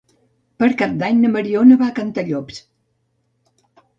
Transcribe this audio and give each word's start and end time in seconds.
Per 0.63 0.69
Cap 0.79 0.95
d'Any 1.01 1.19
na 1.25 1.31
Mariona 1.35 1.77
va 1.83 1.91
a 1.93 1.95
Cantallops. 2.01 2.61